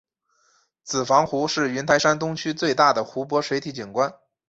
[0.81, 4.11] 子房湖是云台山东区最大的湖泊水体景观。